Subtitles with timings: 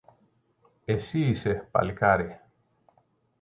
[0.85, 2.39] Εσύ είσαι, παλικάρι